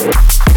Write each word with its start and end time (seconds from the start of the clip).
Thank 0.00 0.49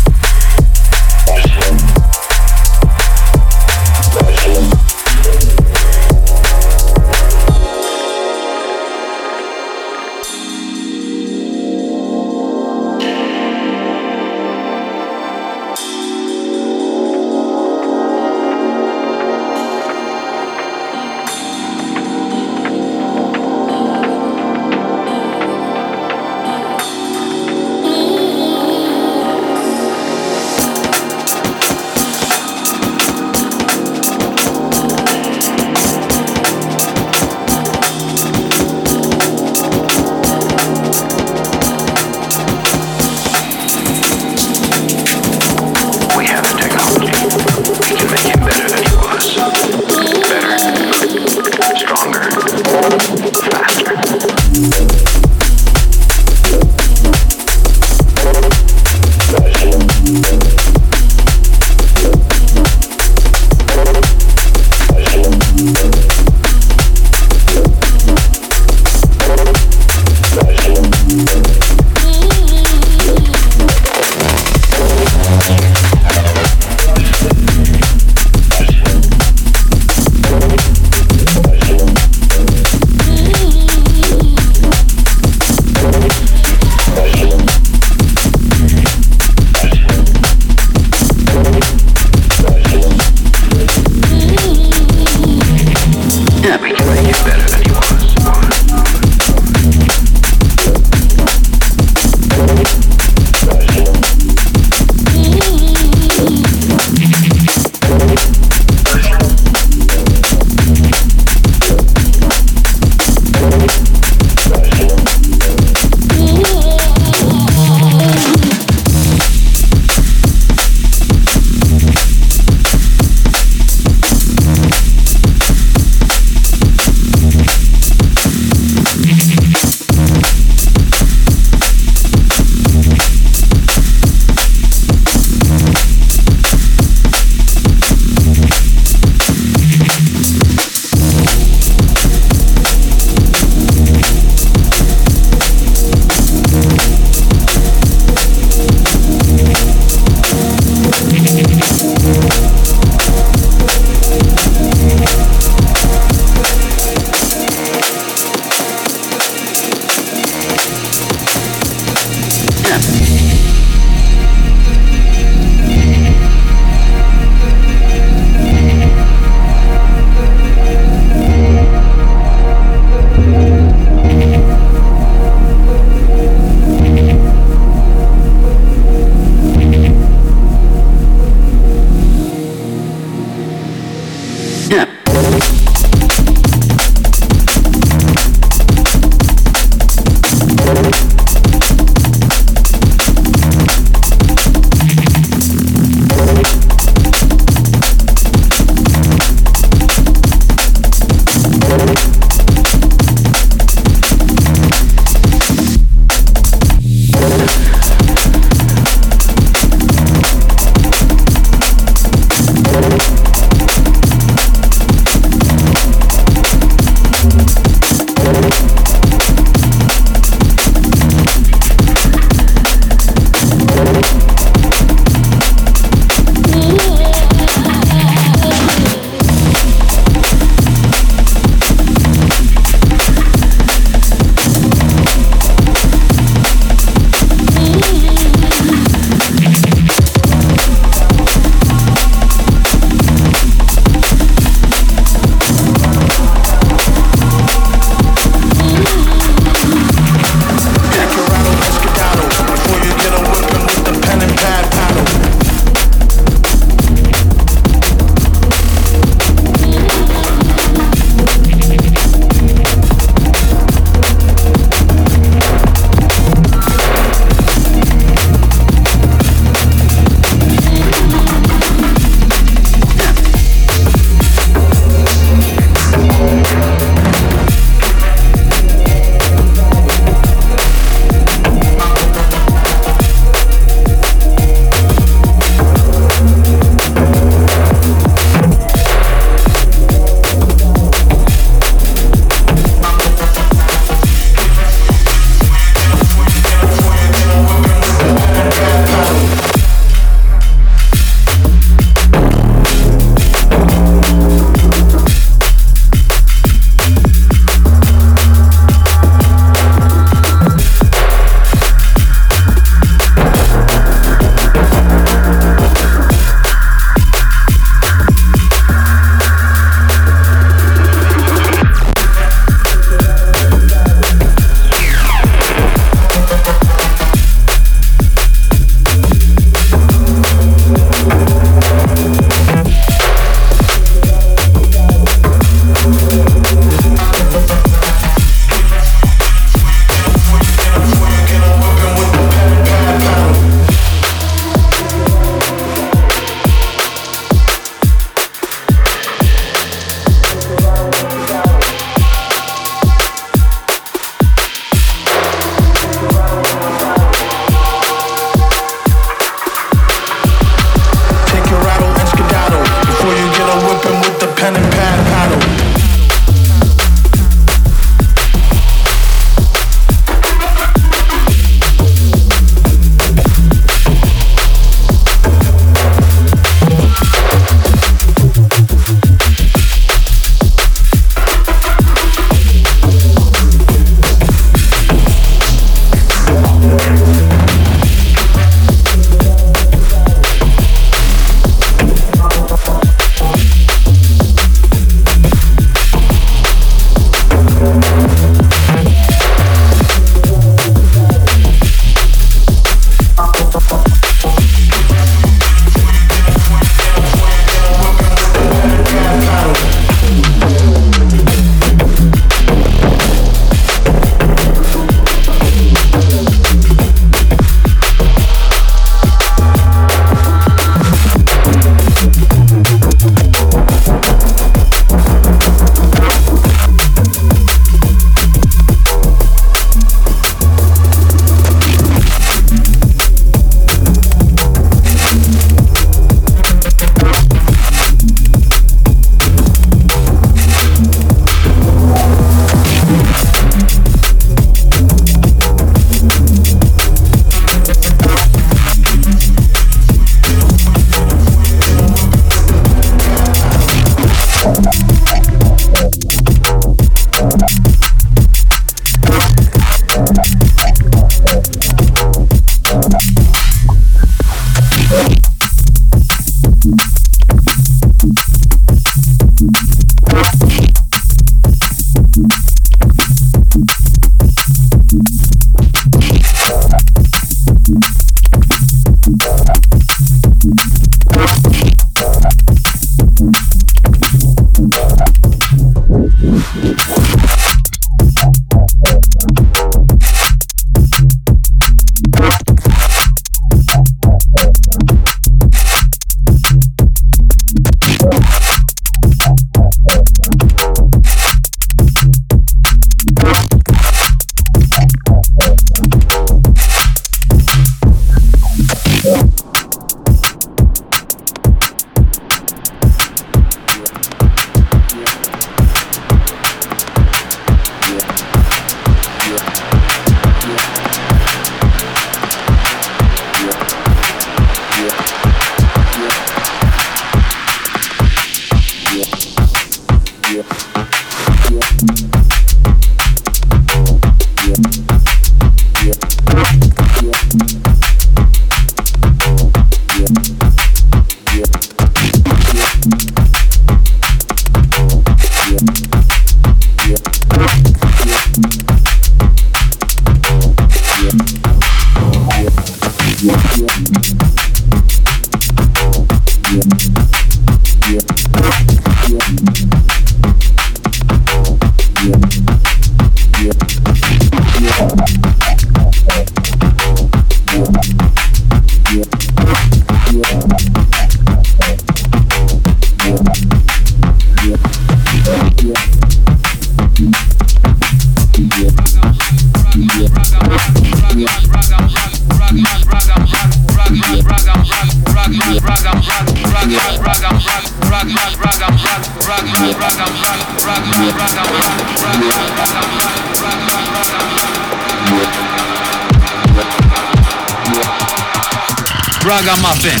Ragamuffin. 599.28 600.00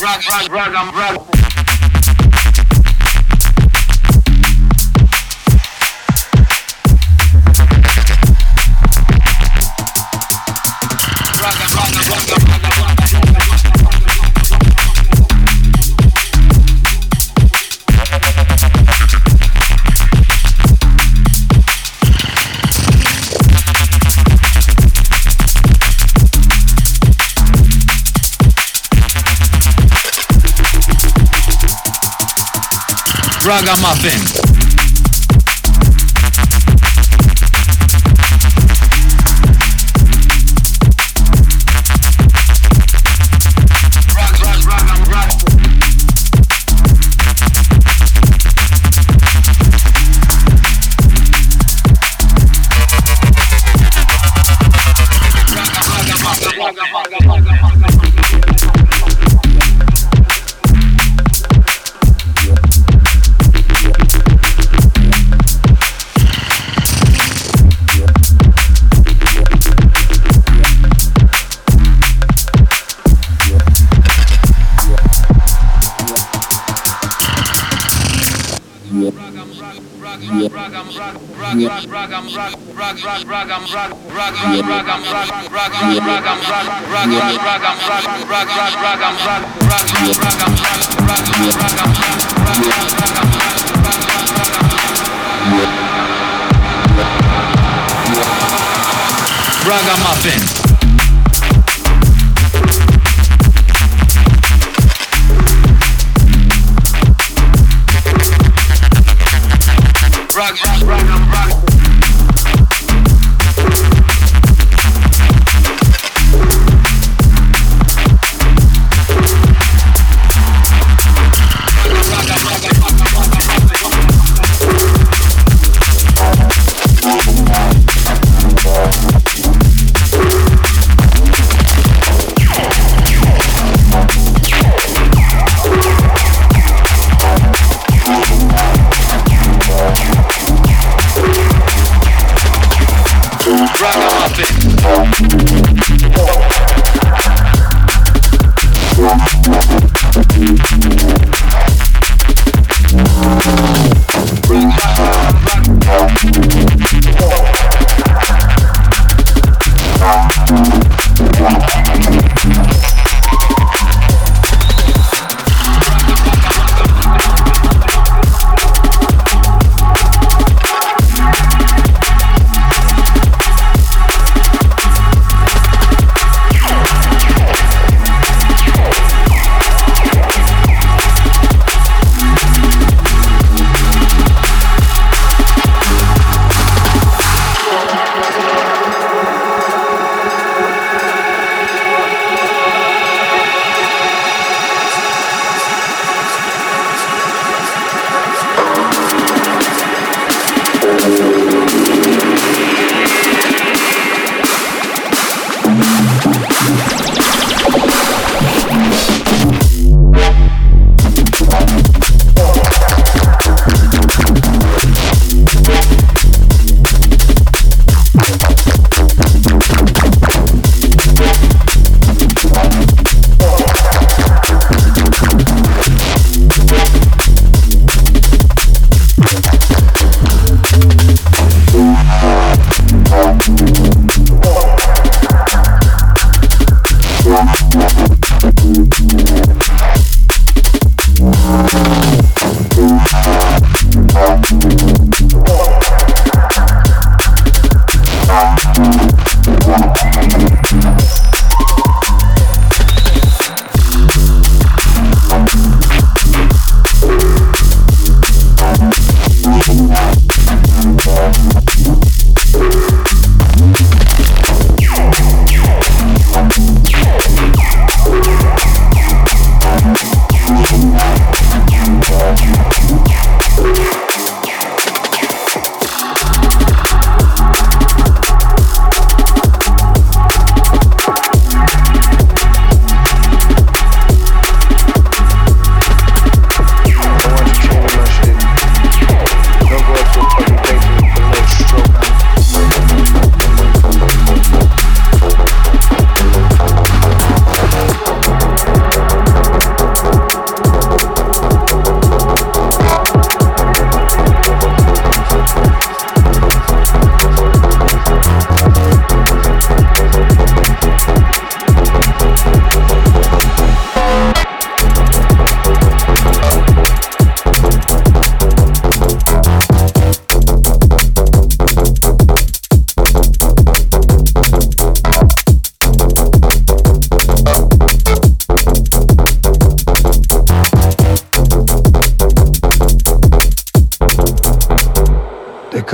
Rag, 0.00 0.22
rag, 0.30 0.52
rag, 0.52 0.94
rag. 0.94 1.33
Ragamuffin. 33.46 34.43
Ragamuffin. 99.66 100.63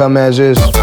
Come 0.00 0.16
as 0.16 0.38
is. 0.38 0.79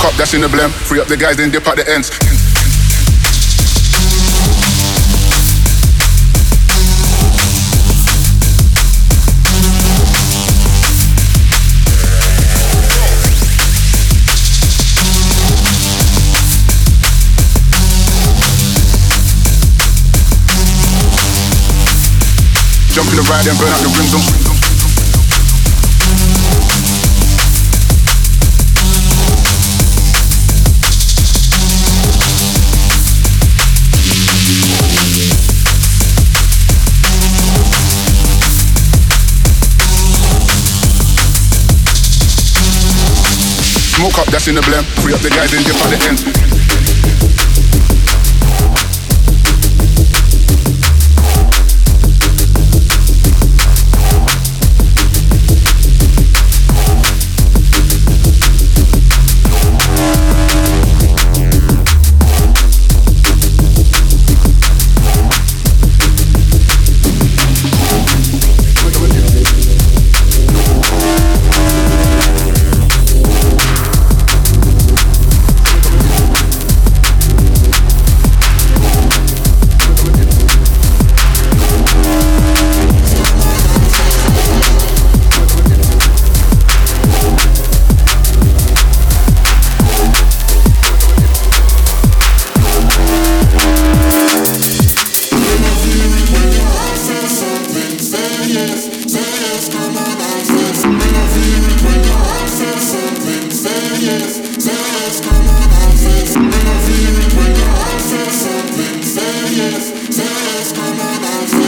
Smoke 0.00 0.12
up, 0.12 0.18
that's 0.18 0.32
in 0.32 0.40
the 0.40 0.46
blem. 0.46 0.70
Free 0.70 0.98
up 0.98 1.08
the 1.08 1.16
guys, 1.16 1.36
then 1.36 1.50
dip 1.50 1.66
at 1.66 1.76
the 1.76 1.86
ends. 1.86 2.08
Jump 22.88 23.10
in 23.10 23.16
the 23.16 23.28
ride 23.28 23.46
and 23.46 23.58
burn 23.58 23.68
out 23.68 23.80
the 23.82 23.94
rims 23.98 24.49
Smoke 44.00 44.18
up, 44.18 44.26
that's 44.28 44.48
in 44.48 44.54
the 44.54 44.62
blem. 44.62 44.82
Free 45.02 45.12
up 45.12 45.20
the 45.20 45.28
guys 45.28 45.52
and 45.52 45.62
dip 45.62 45.76
at 45.76 45.90
the 45.90 46.08
ends. 46.08 46.49
Say 105.10 105.26
yes, 109.56 109.90
say 110.14 110.22
yes, 110.22 110.72
come 110.72 111.00
on 111.00 111.24
out. 111.24 111.59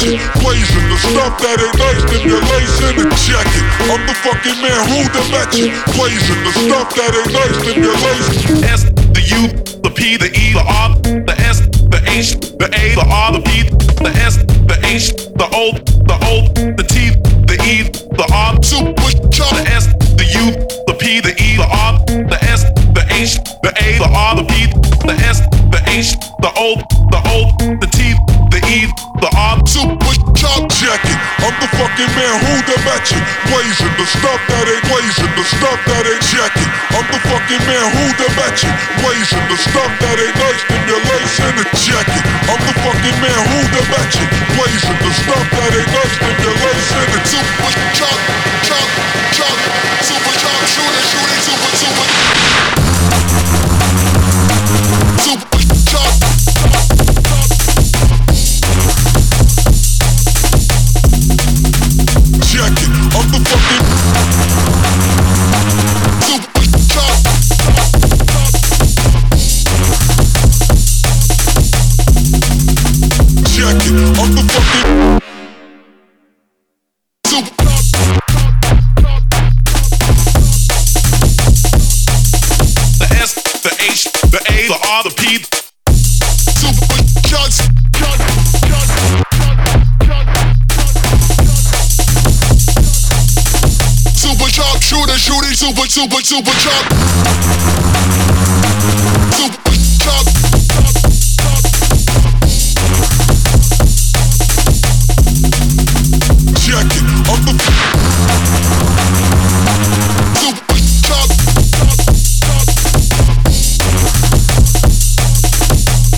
ratchet. 0.00 0.42
Blazing 0.42 0.88
the 0.88 0.96
stuff 0.96 1.38
that 1.40 1.60
ain't 1.60 1.78
nice, 1.78 2.02
then 2.10 2.22
you 2.24 2.36
lace 2.40 2.76
in 2.80 2.96
a 3.00 3.06
jacket. 3.20 3.64
I'm 3.92 4.02
the 4.06 4.14
fucking 4.14 4.58
man 4.62 4.80
who 4.88 5.04
the 5.12 5.22
ratchet. 5.32 5.70
Blazing 5.96 6.40
the 6.44 6.52
stuff 6.52 6.94
that 6.96 7.12
ain't 7.12 7.32
nice, 7.32 7.56
then 7.64 7.76
you're 7.82 8.00
lace. 8.08 8.28
S, 8.64 8.82
the 9.12 9.22
U, 9.36 9.48
the 9.82 9.90
P, 9.90 10.16
the 10.16 10.30
E, 10.32 10.52
the 10.52 10.64
R, 10.64 10.96
the 11.04 11.34
S, 11.44 11.60
the 11.92 12.00
H, 12.08 12.40
the 12.56 12.66
A, 12.72 12.94
the 12.94 13.06
R, 13.06 13.32
the 13.32 13.40
P, 13.40 13.68
the 14.00 14.12
S, 14.16 14.36
the 14.68 14.76
H, 14.84 15.12
the 15.36 15.46
O, 15.52 15.72
the 16.08 16.16
O, 16.24 16.48
the 16.76 16.84
T, 16.84 17.10
the 17.44 17.56
E, 17.64 17.90
the 18.16 18.26
R, 18.32 18.62
super 18.62 19.10
chop. 19.28 19.52
The 19.56 19.68
S, 19.68 19.86
the 20.16 20.24
U, 20.24 20.44
the 20.86 20.96
P, 20.98 21.20
the 21.20 21.34
E, 21.36 21.56
the 21.56 21.68
R, 21.68 21.98
the 22.06 22.38
S, 22.44 22.64
the 22.94 23.04
H, 23.10 23.36
the 23.62 23.72
A, 23.76 23.98
the 23.98 24.08
R, 24.08 24.36
the 24.36 24.44
P, 24.44 24.66
the 25.06 25.14
S, 25.24 25.40
the 25.70 25.80
H, 25.86 26.16
the 26.40 26.50
O, 26.56 26.76
the 27.10 27.20
O, 27.26 27.50
the 27.80 27.86
T, 27.86 28.14
the 28.50 28.60
E 28.66 29.09
the 29.20 29.30
odd 29.36 29.68
super 29.68 30.16
job 30.32 30.64
jacket. 30.72 31.18
I'm 31.44 31.52
the 31.60 31.68
fucking 31.76 32.10
man 32.16 32.34
who 32.40 32.54
the 32.64 32.76
matching, 32.88 33.20
blazing 33.52 33.92
the 34.00 34.08
stuff 34.08 34.40
that 34.48 34.64
ain't 34.64 34.84
blazing, 34.88 35.32
the 35.36 35.44
stuff 35.44 35.78
that 35.92 36.04
ain't 36.08 36.24
jacket. 36.24 36.68
I'm 36.96 37.04
the 37.12 37.20
fucking 37.28 37.62
man 37.68 37.86
who 38.00 38.04
the 38.16 38.28
matching, 38.40 38.72
blazing 39.04 39.44
the 39.52 39.58
stuff 39.60 39.92
that 40.00 40.16
ain't 40.16 40.36
nice 40.40 40.62
in 40.72 40.82
your 40.88 41.02
lace 41.12 41.36
and 41.44 41.56
a 41.60 41.66
jacket. 41.76 42.24
I'm 42.48 42.60
the 42.64 42.74
fucking 42.80 43.18
man 43.20 43.40
who 43.52 43.58
the 43.76 43.82
matching, 43.92 44.28
blazing 44.56 44.98
the 45.04 45.12
stuff 45.12 45.44
that 45.52 45.70
ain't 45.76 45.92
nice 45.92 46.16
in 46.24 46.36
your 46.40 46.56
lace 46.64 46.90
and 46.96 47.10
a 47.12 47.20
super 47.28 47.69
super, 95.90 96.22
super 96.22 96.52
chop, 96.52 96.86
Super 99.34 99.74
truck. 99.98 100.26
Check 106.62 106.94
it. 106.94 107.02
I'm. 107.26 107.58
Super 110.38 110.78
truck. 111.02 111.30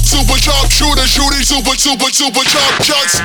Super 0.04 0.38
chop, 0.38 0.70
Shooter, 0.70 1.06
shooting, 1.06 1.42
super, 1.42 1.76
super, 1.78 2.10
super 2.12 2.44
truck. 2.44 2.72
Chucks. 2.82 3.22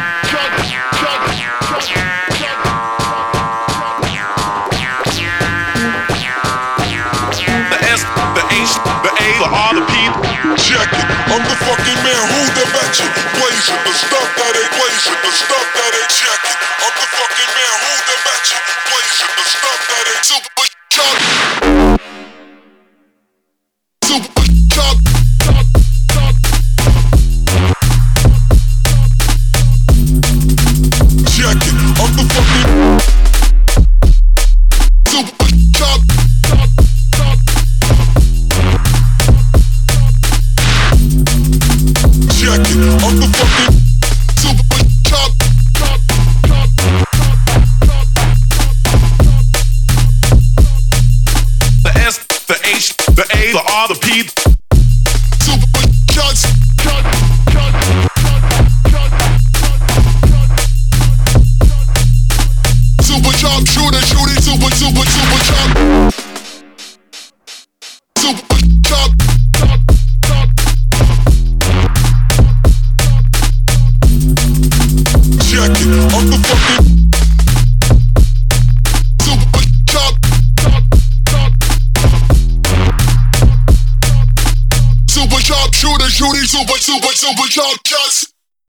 stuff 13.97 14.29
that 14.37 14.53
ain't 14.53 14.73
blazing, 14.77 15.17
the 15.25 15.31
stuff 15.33 15.65
that 15.73 15.91
ain't 15.97 16.13
checking. 16.13 16.57
I'm 16.85 16.93
the 16.93 17.07
fucking 17.17 17.51
man, 17.57 17.73
who 17.81 17.93
the 18.05 18.15
magic? 18.29 18.61
Blazing, 18.85 19.33
the 19.33 19.45
stuff 19.49 19.79
that 19.89 20.05
ain't 20.13 20.25
super. 20.25 21.46